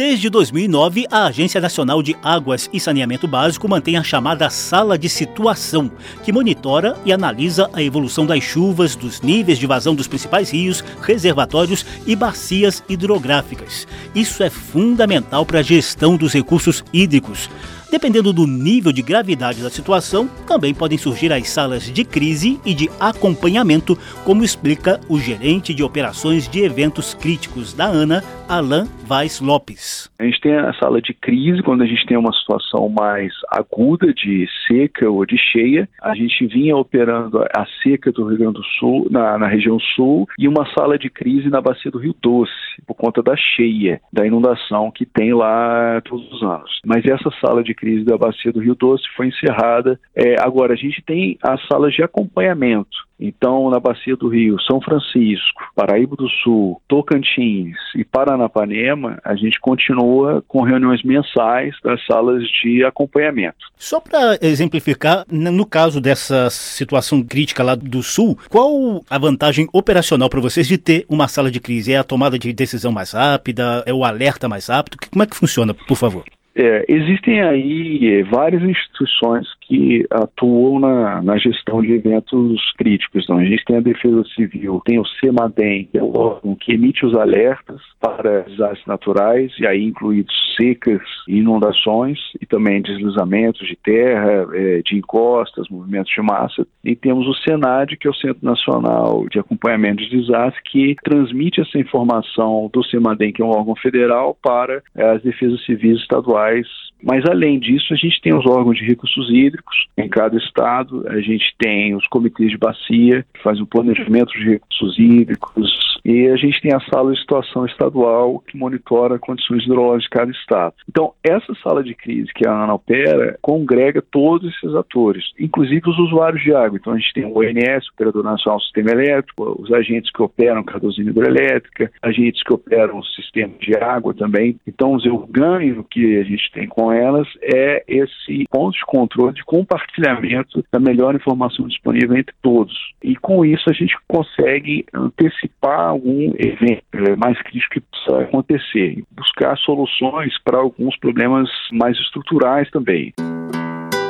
Desde 0.00 0.30
2009, 0.30 1.06
a 1.10 1.26
Agência 1.26 1.60
Nacional 1.60 2.02
de 2.02 2.16
Águas 2.22 2.70
e 2.72 2.80
Saneamento 2.80 3.28
Básico 3.28 3.68
mantém 3.68 3.98
a 3.98 4.02
chamada 4.02 4.48
Sala 4.48 4.96
de 4.96 5.10
Situação, 5.10 5.92
que 6.24 6.32
monitora 6.32 6.96
e 7.04 7.12
analisa 7.12 7.68
a 7.74 7.82
evolução 7.82 8.24
das 8.24 8.42
chuvas, 8.42 8.96
dos 8.96 9.20
níveis 9.20 9.58
de 9.58 9.66
vazão 9.66 9.94
dos 9.94 10.08
principais 10.08 10.48
rios, 10.52 10.82
reservatórios 11.02 11.84
e 12.06 12.16
bacias 12.16 12.82
hidrográficas. 12.88 13.86
Isso 14.14 14.42
é 14.42 14.48
fundamental 14.48 15.44
para 15.44 15.58
a 15.58 15.62
gestão 15.62 16.16
dos 16.16 16.32
recursos 16.32 16.82
hídricos. 16.94 17.50
Dependendo 17.90 18.32
do 18.32 18.46
nível 18.46 18.92
de 18.92 19.02
gravidade 19.02 19.62
da 19.62 19.68
situação, 19.68 20.28
também 20.46 20.72
podem 20.72 20.96
surgir 20.96 21.32
as 21.32 21.48
salas 21.48 21.90
de 21.90 22.04
crise 22.04 22.60
e 22.64 22.72
de 22.72 22.88
acompanhamento, 23.00 23.96
como 24.24 24.44
explica 24.44 25.00
o 25.08 25.18
gerente 25.18 25.74
de 25.74 25.82
operações 25.82 26.48
de 26.48 26.62
eventos 26.62 27.14
críticos 27.14 27.74
da 27.74 27.86
ANA, 27.86 28.22
Alain 28.48 28.86
Vaz 29.10 29.40
Lopes. 29.40 30.08
A 30.20 30.24
gente 30.24 30.40
tem 30.40 30.54
a 30.54 30.72
sala 30.74 31.02
de 31.02 31.12
crise 31.12 31.64
quando 31.64 31.82
a 31.82 31.86
gente 31.86 32.06
tem 32.06 32.16
uma 32.16 32.32
situação 32.32 32.88
mais 32.88 33.32
aguda 33.50 34.14
de 34.14 34.46
seca 34.68 35.10
ou 35.10 35.26
de 35.26 35.36
cheia. 35.36 35.88
A 36.00 36.14
gente 36.14 36.46
vinha 36.46 36.76
operando 36.76 37.42
a 37.42 37.66
seca 37.82 38.12
do 38.12 38.28
Rio 38.28 38.38
Grande 38.38 38.54
do 38.54 38.64
Sul, 38.78 39.08
na, 39.10 39.36
na 39.36 39.48
região 39.48 39.80
sul, 39.96 40.28
e 40.38 40.46
uma 40.46 40.64
sala 40.78 40.96
de 40.96 41.10
crise 41.10 41.48
na 41.48 41.60
bacia 41.60 41.90
do 41.90 41.98
Rio 41.98 42.14
Doce, 42.22 42.52
por 42.86 42.94
conta 42.94 43.20
da 43.20 43.36
cheia, 43.36 44.00
da 44.12 44.24
inundação 44.24 44.92
que 44.92 45.04
tem 45.04 45.34
lá 45.34 46.00
todos 46.04 46.32
os 46.32 46.42
anos. 46.44 46.80
Mas 46.86 47.04
essa 47.04 47.30
sala 47.44 47.64
de 47.64 47.74
crise 47.80 48.04
da 48.04 48.18
bacia 48.18 48.52
do 48.52 48.60
Rio 48.60 48.74
Doce 48.74 49.04
foi 49.16 49.28
encerrada. 49.28 49.98
É, 50.14 50.38
agora, 50.40 50.74
a 50.74 50.76
gente 50.76 51.02
tem 51.02 51.38
as 51.42 51.66
salas 51.66 51.94
de 51.94 52.02
acompanhamento. 52.02 53.10
Então, 53.18 53.68
na 53.68 53.78
bacia 53.78 54.16
do 54.16 54.28
Rio, 54.28 54.58
São 54.62 54.80
Francisco, 54.80 55.62
Paraíba 55.74 56.16
do 56.16 56.28
Sul, 56.42 56.80
Tocantins 56.88 57.76
e 57.94 58.02
Paranapanema, 58.02 59.18
a 59.22 59.34
gente 59.34 59.60
continua 59.60 60.42
com 60.48 60.62
reuniões 60.62 61.02
mensais 61.02 61.74
das 61.84 62.04
salas 62.06 62.42
de 62.62 62.82
acompanhamento. 62.82 63.58
Só 63.76 64.00
para 64.00 64.38
exemplificar, 64.40 65.26
no 65.30 65.66
caso 65.66 66.00
dessa 66.00 66.48
situação 66.48 67.22
crítica 67.22 67.62
lá 67.62 67.74
do 67.74 68.02
Sul, 68.02 68.38
qual 68.48 69.04
a 69.10 69.18
vantagem 69.18 69.68
operacional 69.70 70.30
para 70.30 70.40
vocês 70.40 70.66
de 70.66 70.78
ter 70.78 71.04
uma 71.06 71.28
sala 71.28 71.50
de 71.50 71.60
crise? 71.60 71.92
É 71.92 71.98
a 71.98 72.04
tomada 72.04 72.38
de 72.38 72.52
decisão 72.54 72.90
mais 72.90 73.12
rápida? 73.12 73.82
É 73.84 73.92
o 73.92 74.02
alerta 74.02 74.48
mais 74.48 74.68
rápido? 74.68 74.96
Como 75.10 75.22
é 75.22 75.26
que 75.26 75.36
funciona, 75.36 75.74
por 75.74 75.96
favor? 75.96 76.24
É, 76.62 76.84
existem 76.88 77.40
aí 77.40 78.18
é, 78.18 78.22
várias 78.22 78.62
instituições 78.62 79.46
que 79.70 80.04
atuam 80.10 80.80
na, 80.80 81.22
na, 81.22 81.38
gestão 81.38 81.80
de 81.80 81.92
eventos 81.92 82.60
críticos. 82.76 83.22
Então, 83.22 83.38
a 83.38 83.44
gente 83.44 83.64
tem 83.64 83.76
a 83.76 83.80
Defesa 83.80 84.24
Civil, 84.34 84.82
tem 84.84 84.98
o 84.98 85.06
CEMADEM, 85.06 85.84
que 85.84 85.96
é 85.96 86.02
o 86.02 86.10
órgão 86.10 86.56
que 86.56 86.72
emite 86.72 87.06
os 87.06 87.14
alertas 87.14 87.80
para 88.00 88.40
desastres 88.40 88.84
naturais, 88.84 89.52
e 89.60 89.66
aí 89.68 89.84
incluídos 89.84 90.34
secas 90.60 91.00
inundações, 91.28 92.18
e 92.40 92.46
também 92.46 92.82
deslizamentos 92.82 93.64
de 93.68 93.76
terra, 93.76 94.48
é, 94.52 94.82
de 94.82 94.96
encostas, 94.96 95.68
movimentos 95.68 96.12
de 96.12 96.20
massa. 96.20 96.66
E 96.82 96.96
temos 96.96 97.28
o 97.28 97.34
SENAD, 97.34 97.96
que 97.96 98.08
é 98.08 98.10
o 98.10 98.14
Centro 98.14 98.44
Nacional 98.44 99.28
de 99.30 99.38
Acompanhamento 99.38 100.02
de 100.02 100.20
Desastres, 100.20 100.60
que 100.64 100.96
transmite 101.04 101.60
essa 101.60 101.78
informação 101.78 102.68
do 102.72 102.82
CEMADEM, 102.82 103.32
que 103.32 103.40
é 103.40 103.44
um 103.44 103.50
órgão 103.50 103.76
federal, 103.76 104.36
para 104.42 104.82
é, 104.96 105.10
as 105.12 105.22
defesas 105.22 105.64
civis 105.64 106.00
estaduais 106.00 106.66
mas, 107.02 107.24
além 107.26 107.58
disso, 107.58 107.92
a 107.92 107.96
gente 107.96 108.20
tem 108.20 108.34
os 108.34 108.46
órgãos 108.46 108.76
de 108.76 108.84
recursos 108.84 109.30
hídricos. 109.30 109.86
Em 109.96 110.08
cada 110.08 110.36
estado, 110.36 111.06
a 111.08 111.20
gente 111.20 111.54
tem 111.58 111.94
os 111.94 112.06
comitês 112.08 112.50
de 112.50 112.58
bacia, 112.58 113.24
que 113.34 113.42
fazem 113.42 113.62
o 113.62 113.66
planejamento 113.66 114.32
de 114.32 114.44
recursos 114.50 114.98
hídricos, 114.98 115.79
e 116.04 116.28
a 116.28 116.36
gente 116.36 116.60
tem 116.60 116.72
a 116.74 116.80
sala 116.92 117.12
de 117.12 117.20
situação 117.20 117.66
estadual, 117.66 118.40
que 118.40 118.56
monitora 118.56 119.18
condições 119.18 119.64
hidrológicas 119.64 120.02
de 120.02 120.08
cada 120.08 120.30
estado. 120.30 120.74
Então, 120.88 121.12
essa 121.22 121.54
sala 121.62 121.82
de 121.82 121.94
crise 121.94 122.32
que 122.34 122.46
a 122.46 122.52
ANA 122.52 122.74
opera 122.74 123.38
congrega 123.40 124.02
todos 124.02 124.54
esses 124.54 124.74
atores, 124.74 125.24
inclusive 125.38 125.82
os 125.88 125.98
usuários 125.98 126.42
de 126.42 126.54
água. 126.54 126.78
Então, 126.78 126.92
a 126.92 126.98
gente 126.98 127.12
tem 127.12 127.24
o 127.24 127.38
ONS, 127.38 127.88
Operador 127.92 128.24
Nacional 128.24 128.58
do 128.58 128.64
Sistema 128.64 128.90
Elétrico, 128.90 129.56
os 129.60 129.72
agentes 129.72 130.10
que 130.10 130.22
operam 130.22 130.62
cada 130.62 130.86
usina 130.86 131.10
hidrelétrica, 131.10 131.90
agentes 132.02 132.42
que 132.42 132.52
operam 132.52 132.98
o 132.98 133.04
sistema 133.04 133.52
de 133.60 133.76
água 133.76 134.14
também. 134.14 134.58
Então, 134.66 134.94
o 134.94 135.26
ganho 135.26 135.84
que 135.90 136.18
a 136.18 136.24
gente 136.24 136.50
tem 136.52 136.66
com 136.66 136.92
elas 136.92 137.28
é 137.42 137.84
esse 137.86 138.46
ponto 138.50 138.76
de 138.76 138.84
controle, 138.86 139.34
de 139.34 139.44
compartilhamento 139.44 140.64
da 140.72 140.78
melhor 140.78 141.14
informação 141.14 141.66
disponível 141.66 142.16
entre 142.16 142.34
todos. 142.42 142.76
E 143.02 143.16
com 143.16 143.44
isso 143.44 143.68
a 143.68 143.72
gente 143.72 143.96
consegue 144.08 144.84
antecipar 144.92 145.89
algum 145.90 146.32
evento 146.38 146.82
é, 146.92 147.16
mais 147.16 147.40
crítico 147.42 147.74
que 147.74 147.80
possa 147.80 148.22
acontecer, 148.22 149.02
buscar 149.10 149.56
soluções 149.58 150.32
para 150.44 150.58
alguns 150.58 150.96
problemas 150.98 151.48
mais 151.72 151.96
estruturais 151.98 152.70
também. 152.70 153.12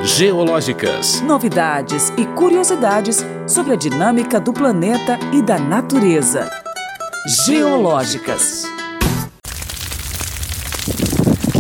Geológicas. 0.03 1.21
Novidades 1.21 2.09
e 2.17 2.25
curiosidades 2.35 3.25
sobre 3.47 3.75
a 3.75 3.77
dinâmica 3.77 4.41
do 4.41 4.53
planeta 4.53 5.19
e 5.33 5.43
da 5.43 5.59
natureza. 5.59 6.49
Geológicas. 7.47 8.65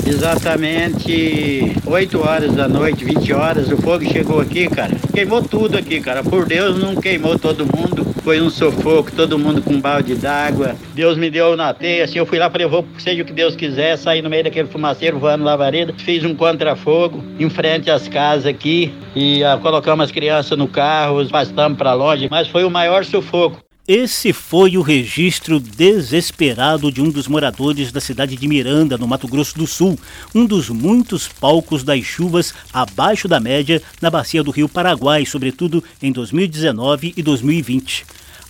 Exatamente 0.06 1.76
8 1.86 2.20
horas 2.20 2.54
da 2.54 2.66
noite, 2.66 3.04
20 3.04 3.32
horas, 3.32 3.70
o 3.70 3.76
fogo 3.76 4.04
chegou 4.04 4.40
aqui, 4.40 4.68
cara. 4.68 4.96
Queimou 5.14 5.42
tudo 5.42 5.76
aqui, 5.76 6.00
cara. 6.00 6.24
Por 6.24 6.46
Deus, 6.46 6.78
não 6.82 6.96
queimou 6.96 7.38
todo 7.38 7.64
mundo. 7.64 7.99
Foi 8.22 8.40
um 8.40 8.50
sufoco, 8.50 9.10
todo 9.10 9.38
mundo 9.38 9.62
com 9.62 9.74
um 9.74 9.80
balde 9.80 10.14
d'água. 10.14 10.76
Deus 10.94 11.16
me 11.16 11.30
deu 11.30 11.56
na 11.56 11.72
teia, 11.72 12.04
assim, 12.04 12.18
eu 12.18 12.26
fui 12.26 12.38
lá, 12.38 12.50
falei, 12.50 12.66
vou, 12.66 12.84
seja 12.98 13.22
o 13.22 13.24
que 13.24 13.32
Deus 13.32 13.56
quiser, 13.56 13.96
saí 13.96 14.20
no 14.20 14.28
meio 14.28 14.44
daquele 14.44 14.68
fumaceiro 14.68 15.18
voando 15.18 15.44
lavareda, 15.44 15.94
fiz 15.96 16.22
um 16.24 16.34
contrafogo 16.34 17.24
em 17.38 17.48
frente 17.48 17.90
às 17.90 18.08
casas 18.08 18.46
aqui 18.46 18.92
e 19.16 19.42
ah, 19.42 19.58
colocamos 19.60 20.04
as 20.04 20.12
crianças 20.12 20.56
no 20.56 20.68
carro, 20.68 21.24
bastamos 21.28 21.78
para 21.78 21.94
longe, 21.94 22.28
mas 22.30 22.46
foi 22.48 22.64
o 22.64 22.70
maior 22.70 23.04
sufoco. 23.04 23.69
Esse 23.88 24.32
foi 24.32 24.76
o 24.76 24.82
registro 24.82 25.58
desesperado 25.58 26.92
de 26.92 27.00
um 27.00 27.10
dos 27.10 27.26
moradores 27.26 27.90
da 27.90 28.00
cidade 28.00 28.36
de 28.36 28.46
Miranda, 28.46 28.98
no 28.98 29.08
Mato 29.08 29.26
Grosso 29.26 29.56
do 29.58 29.66
Sul, 29.66 29.98
um 30.34 30.44
dos 30.44 30.68
muitos 30.68 31.26
palcos 31.26 31.82
das 31.82 32.04
chuvas 32.04 32.54
abaixo 32.72 33.26
da 33.26 33.40
média 33.40 33.82
na 34.00 34.10
bacia 34.10 34.42
do 34.42 34.50
Rio 34.50 34.68
Paraguai, 34.68 35.24
sobretudo 35.24 35.82
em 36.00 36.12
2019 36.12 37.14
e 37.16 37.22
2020. 37.22 38.04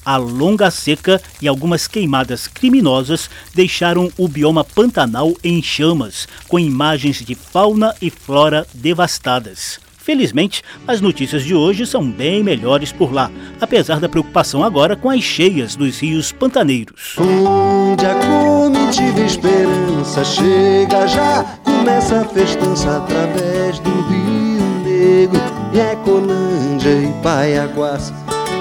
A 0.05 0.17
longa 0.17 0.71
seca 0.71 1.23
e 1.41 1.47
algumas 1.47 1.87
queimadas 1.87 2.49
criminosas 2.49 3.31
deixaram 3.55 4.11
o 4.19 4.27
bioma 4.27 4.65
pantanal 4.65 5.35
em 5.45 5.63
chamas, 5.63 6.27
com 6.49 6.59
imagens 6.59 7.25
de 7.25 7.35
fauna 7.35 7.95
e 8.03 8.11
flora 8.11 8.67
devastadas. 8.75 9.79
Felizmente, 10.11 10.61
as 10.89 11.01
notícias 11.01 11.45
de 11.45 11.55
hoje 11.55 11.87
são 11.87 12.03
bem 12.11 12.43
melhores 12.43 12.91
por 12.91 13.13
lá, 13.13 13.31
apesar 13.61 14.01
da 14.01 14.09
preocupação 14.09 14.65
agora 14.65 14.97
com 14.97 15.09
as 15.09 15.23
cheias 15.23 15.77
dos 15.77 16.01
rios 16.01 16.33
pantaneiros. 16.33 17.15
Onde 17.17 18.05
a 18.05 18.17
comitiva 18.17 19.21
esperança 19.21 20.25
chega 20.25 21.07
já, 21.07 21.45
começa 21.63 22.23
a 22.23 22.25
festança 22.25 22.97
através 22.97 23.79
do 23.79 23.91
Rio 24.09 24.83
Negro, 24.83 25.41
e 25.73 25.79
Ecolândia 25.79 26.91
e 26.91 27.23
Paiaguás, 27.23 28.13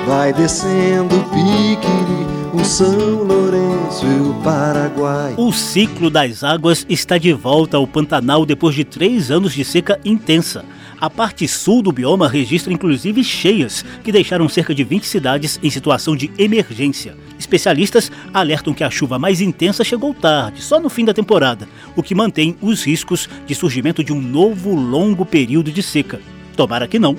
vai 0.05 0.31
descendo 0.31 1.15
Piquiri, 1.31 2.27
o 2.53 2.63
São 2.63 3.23
Lourenço 3.23 4.05
e 4.05 4.29
o 4.29 4.35
Paraguai. 4.43 5.33
O 5.35 5.51
ciclo 5.51 6.11
das 6.11 6.43
águas 6.43 6.85
está 6.87 7.17
de 7.17 7.33
volta 7.33 7.77
ao 7.77 7.87
Pantanal 7.87 8.45
depois 8.45 8.75
de 8.75 8.83
três 8.83 9.31
anos 9.31 9.51
de 9.51 9.65
seca 9.65 9.99
intensa. 10.05 10.63
A 10.99 11.09
parte 11.09 11.47
sul 11.47 11.81
do 11.81 11.93
bioma 11.93 12.27
registra 12.27 12.73
inclusive 12.73 13.23
cheias, 13.23 13.85
que 14.03 14.11
deixaram 14.11 14.49
cerca 14.49 14.75
de 14.75 14.83
20 14.83 15.05
cidades 15.05 15.57
em 15.63 15.69
situação 15.69 16.13
de 16.13 16.29
emergência. 16.37 17.15
Especialistas 17.39 18.11
alertam 18.33 18.73
que 18.73 18.83
a 18.83 18.89
chuva 18.89 19.17
mais 19.17 19.39
intensa 19.39 19.83
chegou 19.83 20.13
tarde, 20.13 20.61
só 20.61 20.77
no 20.77 20.89
fim 20.89 21.05
da 21.05 21.13
temporada, 21.13 21.69
o 21.95 22.03
que 22.03 22.13
mantém 22.13 22.57
os 22.61 22.83
riscos 22.83 23.29
de 23.47 23.55
surgimento 23.55 24.03
de 24.03 24.11
um 24.11 24.19
novo 24.19 24.75
longo 24.75 25.25
período 25.25 25.71
de 25.71 25.81
seca. 25.81 26.19
Tomara 26.57 26.85
que 26.85 26.99
não. 26.99 27.15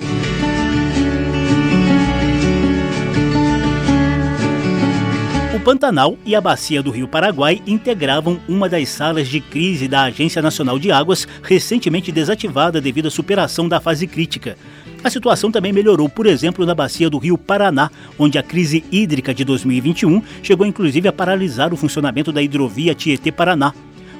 Pantanal 5.59 6.17
e 6.25 6.33
a 6.33 6.39
bacia 6.39 6.81
do 6.81 6.91
Rio 6.91 7.07
Paraguai 7.07 7.61
integravam 7.67 8.39
uma 8.47 8.69
das 8.69 8.87
salas 8.87 9.27
de 9.27 9.41
crise 9.41 9.87
da 9.87 10.03
Agência 10.03 10.41
Nacional 10.41 10.79
de 10.79 10.91
Águas, 10.91 11.27
recentemente 11.43 12.11
desativada 12.11 12.79
devido 12.79 13.07
à 13.07 13.11
superação 13.11 13.67
da 13.67 13.79
fase 13.79 14.07
crítica. 14.07 14.57
A 15.03 15.09
situação 15.09 15.51
também 15.51 15.73
melhorou, 15.73 16.07
por 16.07 16.25
exemplo, 16.25 16.65
na 16.65 16.73
bacia 16.73 17.09
do 17.09 17.17
Rio 17.17 17.37
Paraná, 17.37 17.91
onde 18.17 18.37
a 18.37 18.43
crise 18.43 18.83
hídrica 18.91 19.33
de 19.33 19.43
2021 19.43 20.21
chegou 20.41 20.65
inclusive 20.65 21.07
a 21.07 21.13
paralisar 21.13 21.73
o 21.73 21.77
funcionamento 21.77 22.31
da 22.31 22.41
hidrovia 22.41 22.95
Tietê-Paraná. 22.95 23.73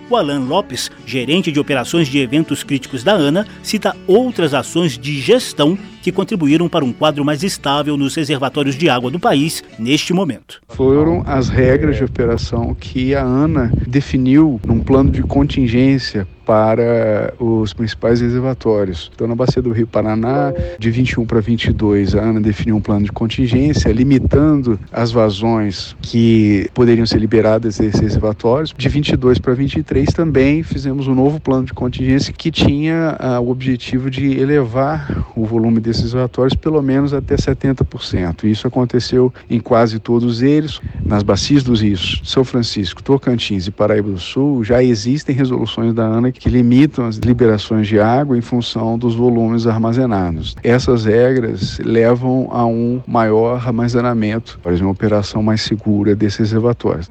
O 0.10 0.18
Alan 0.18 0.42
Lopes, 0.42 0.92
gerente 1.06 1.52
de 1.52 1.60
operações 1.60 2.10
de 2.10 2.20
eventos 2.20 2.64
críticos 2.64 3.04
da 3.04 3.14
ANA, 3.14 3.48
cita 3.64 3.96
outras 4.06 4.54
ações 4.54 4.98
de 4.98 5.22
gestão 5.22 5.78
que 6.02 6.12
contribuíram 6.12 6.68
para 6.68 6.84
um 6.84 6.92
quadro 6.94 7.24
mais 7.24 7.44
estável 7.44 7.96
nos 7.98 8.16
reservatórios 8.16 8.76
de 8.76 8.90
água 8.90 9.12
do 9.12 9.20
país 9.20 9.64
neste 9.78 10.14
momento. 10.14 10.62
Foram 10.70 11.24
as 11.26 11.50
regras 11.50 11.98
de 11.98 12.04
operação 12.04 12.74
que 12.74 13.16
a 13.16 13.24
ANA 13.24 13.72
definiu 13.88 14.60
num 14.66 14.80
plano 14.80 15.12
de 15.12 15.22
contingência 15.24 16.28
para 16.46 17.34
os 17.40 17.74
principais 17.74 18.20
reservatórios. 18.20 19.10
Então, 19.16 19.26
na 19.26 19.36
bacia 19.36 19.62
do 19.62 19.72
Rio 19.72 19.88
Paraná, 19.88 20.54
de 20.78 20.92
21 20.92 21.26
para 21.26 21.40
22, 21.40 22.16
a 22.16 22.22
ANA 22.22 22.42
definiu 22.42 22.76
um 22.76 22.82
plano 22.82 23.06
de 23.06 23.12
contingência, 23.12 23.90
limitando 23.90 24.80
as 24.92 25.12
vazões 25.12 25.96
que 26.02 26.70
poderiam 26.74 27.06
ser 27.06 27.20
liberadas 27.20 27.78
desses 27.78 28.02
reservatórios. 28.02 28.74
De 28.76 28.90
22 28.90 29.40
para 29.40 29.54
23, 29.54 30.10
também 30.10 30.64
fizemos 30.64 31.08
um 31.08 31.16
novo 31.16 31.40
plano 31.40 31.66
de 31.66 31.74
contingência 31.74 32.34
que 32.34 32.52
tinha 32.52 33.16
ah, 33.20 33.40
o 33.40 33.50
objetivo 33.50 34.10
de 34.10 34.38
elevar 34.38 35.26
o 35.36 35.46
volume 35.46 35.80
desses 35.92 36.04
reservatórios 36.04 36.56
pelo 36.56 36.82
menos 36.82 37.14
até 37.14 37.36
70%. 37.36 38.46
Isso 38.46 38.68
aconteceu 38.68 39.34
em 39.50 39.60
quase 39.60 40.00
todos 40.00 40.42
eles. 40.42 40.80
Nas 41.06 41.24
bacias 41.24 41.64
dos 41.64 41.82
rios 41.82 42.22
São 42.24 42.44
Francisco, 42.44 43.04
Tocantins 43.04 43.68
e 43.68 43.72
Paraíba 43.72 44.10
do 44.10 44.20
Sul, 44.20 44.64
já 44.64 44.82
existem 44.82 45.36
resoluções 45.36 45.94
da 45.94 46.06
ANA 46.06 46.32
que 46.32 46.50
limitam 46.50 47.06
as 47.06 47.18
liberações 47.18 47.88
de 47.88 48.00
água 48.00 48.38
em 48.38 48.42
função 48.42 48.98
dos 48.98 49.16
volumes 49.16 49.68
armazenados. 49.68 50.56
Essas 50.64 51.06
regras 51.06 51.80
levam 51.80 52.48
a 52.52 52.66
um 52.66 53.02
maior 53.06 53.56
armazenamento, 53.56 54.60
para 54.64 54.76
uma 54.76 54.92
operação 54.92 55.44
mais 55.44 55.62
segura 55.62 56.16
desses 56.16 56.40
reservatórios. 56.40 57.10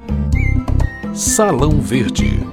Salão 1.13 1.79
Verde. 1.79 2.50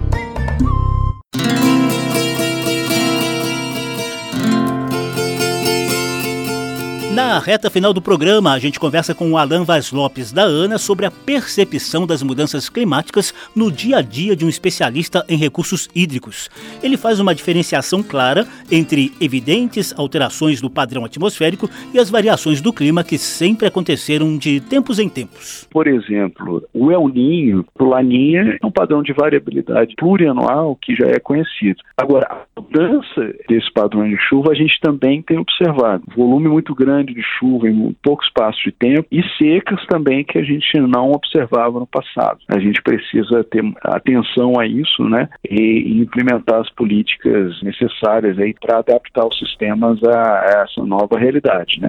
Na 7.18 7.40
reta 7.40 7.68
final 7.68 7.92
do 7.92 8.00
programa, 8.00 8.52
a 8.52 8.60
gente 8.60 8.78
conversa 8.78 9.12
com 9.12 9.32
o 9.32 9.36
Alan 9.36 9.64
Vaz 9.64 9.90
Lopes 9.90 10.30
da 10.30 10.44
ANA 10.44 10.78
sobre 10.78 11.04
a 11.04 11.10
percepção 11.10 12.06
das 12.06 12.22
mudanças 12.22 12.68
climáticas 12.68 13.34
no 13.56 13.72
dia 13.72 13.96
a 13.96 14.02
dia 14.02 14.36
de 14.36 14.44
um 14.44 14.48
especialista 14.48 15.24
em 15.28 15.36
recursos 15.36 15.88
hídricos. 15.92 16.48
Ele 16.80 16.96
faz 16.96 17.18
uma 17.18 17.34
diferenciação 17.34 18.04
clara 18.04 18.46
entre 18.70 19.10
evidentes 19.20 19.92
alterações 19.98 20.60
do 20.60 20.70
padrão 20.70 21.04
atmosférico 21.04 21.68
e 21.92 21.98
as 21.98 22.08
variações 22.08 22.60
do 22.60 22.72
clima 22.72 23.02
que 23.02 23.18
sempre 23.18 23.66
aconteceram 23.66 24.38
de 24.38 24.60
tempos 24.60 25.00
em 25.00 25.08
tempos. 25.08 25.66
Por 25.72 25.88
exemplo, 25.88 26.62
o 26.72 26.92
El 26.92 27.08
Ninho, 27.08 27.66
o 27.80 27.84
Laninha, 27.84 28.60
é 28.62 28.64
um 28.64 28.70
padrão 28.70 29.02
de 29.02 29.12
variabilidade 29.12 29.96
plurianual 29.96 30.78
que 30.80 30.94
já 30.94 31.08
é 31.08 31.18
conhecido. 31.18 31.82
Agora, 31.96 32.46
a 32.54 32.60
mudança 32.60 33.34
desse 33.48 33.72
padrão 33.72 34.08
de 34.08 34.16
chuva 34.18 34.52
a 34.52 34.54
gente 34.54 34.78
também 34.80 35.20
tem 35.20 35.36
observado. 35.36 36.04
Volume 36.14 36.48
muito 36.48 36.72
grande 36.76 37.07
de 37.12 37.22
chuva 37.22 37.68
em 37.68 37.96
pouco 38.02 38.24
espaço 38.24 38.58
de 38.64 38.72
tempo 38.72 39.06
e 39.10 39.22
secas 39.36 39.84
também 39.86 40.24
que 40.24 40.38
a 40.38 40.42
gente 40.42 40.78
não 40.80 41.12
observava 41.12 41.78
no 41.78 41.86
passado. 41.86 42.38
A 42.48 42.58
gente 42.58 42.82
precisa 42.82 43.44
ter 43.44 43.62
atenção 43.82 44.58
a 44.58 44.66
isso, 44.66 45.04
né, 45.04 45.28
e 45.48 46.00
implementar 46.00 46.60
as 46.60 46.70
políticas 46.70 47.62
necessárias 47.62 48.38
aí 48.38 48.54
para 48.54 48.78
adaptar 48.78 49.26
os 49.26 49.38
sistemas 49.38 50.02
a 50.04 50.64
essa 50.64 50.84
nova 50.84 51.18
realidade, 51.18 51.80
né. 51.80 51.88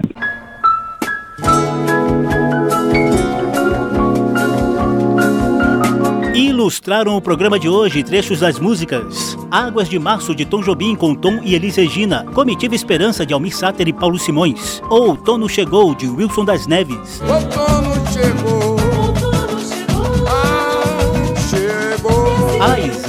Ilustraram 6.40 7.18
o 7.18 7.20
programa 7.20 7.58
de 7.58 7.68
hoje 7.68 8.02
trechos 8.02 8.40
das 8.40 8.58
músicas 8.58 9.36
Águas 9.50 9.90
de 9.90 9.98
Março 9.98 10.34
de 10.34 10.46
Tom 10.46 10.62
Jobim 10.62 10.96
com 10.96 11.14
Tom 11.14 11.40
e 11.42 11.54
Elis 11.54 11.76
Regina, 11.76 12.24
Comitiva 12.32 12.74
Esperança 12.74 13.26
de 13.26 13.34
Almir 13.34 13.54
Sater 13.54 13.86
e 13.86 13.92
Paulo 13.92 14.18
Simões, 14.18 14.82
Outono 14.88 15.50
Chegou 15.50 15.94
de 15.94 16.08
Wilson 16.08 16.46
das 16.46 16.66
Neves. 16.66 17.20
Outono 17.20 17.92
chegou, 18.10 18.79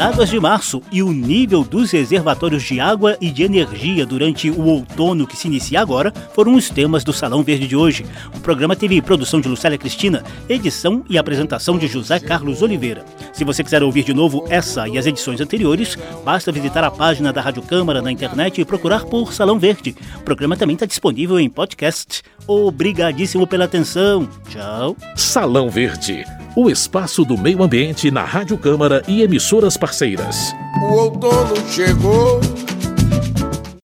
águas 0.02 0.30
de 0.30 0.40
março 0.40 0.82
e 0.92 1.04
o 1.04 1.12
nível 1.12 1.64
dos 1.64 1.92
reservatórios 1.92 2.64
de 2.64 2.80
água 2.80 3.16
e 3.22 3.30
de 3.30 3.44
energia 3.44 4.04
durante 4.04 4.50
o 4.50 4.66
outono 4.66 5.28
que 5.28 5.38
se 5.38 5.48
inicia 5.48 5.80
agora 5.80 6.12
foram 6.34 6.56
os 6.56 6.70
temas 6.70 7.04
do 7.04 7.14
Salão 7.14 7.44
Verde 7.44 7.68
de 7.68 7.76
hoje. 7.76 8.04
O 8.36 8.40
programa 8.40 8.76
teve 8.76 9.00
produção 9.00 9.40
de 9.40 9.48
Lucélia 9.48 9.78
Cristina, 9.78 10.24
edição 10.50 11.06
e 11.08 11.20
apresentação 11.20 11.78
de 11.78 11.86
José 11.86 12.20
Carlos 12.20 12.64
Oliveira. 12.64 13.06
Se 13.32 13.44
você 13.44 13.64
quiser 13.64 13.84
ouvir 13.84 14.04
de 14.04 14.14
novo 14.14 14.44
essa 14.50 14.88
e 14.88 14.98
as 14.98 15.06
edições 15.06 15.40
anteriores, 15.40 15.96
basta 16.26 16.52
visitar 16.52 16.84
a 16.84 16.90
página 16.90 17.32
da 17.32 17.42
Rádio 17.42 17.62
Câmara 17.62 18.02
na 18.02 18.12
internet 18.12 18.60
e 18.60 18.66
procurar 18.66 19.06
por 19.06 19.32
Salão 19.32 19.60
Verde. 19.60 19.96
O 20.18 20.22
programa 20.22 20.58
também 20.58 20.74
está 20.74 20.88
disponível 20.88 21.40
em 21.40 21.48
podcast. 21.48 22.24
Obrigadíssimo 22.48 23.46
pela 23.46 23.66
atenção. 23.66 24.28
Tchau. 24.50 24.98
Salão 25.16 25.70
Verde, 25.70 26.26
o 26.56 26.70
espaço 26.70 27.24
do 27.24 27.38
meio 27.38 27.64
ambiente 27.64 28.12
na 28.12 28.24
Rádio 28.24 28.58
Câmara 28.58 29.02
e 29.08 29.22
emissoras 29.22 29.78
parceiras. 29.78 30.54
O 30.82 30.94
outono 30.94 31.56
chegou, 31.70 32.42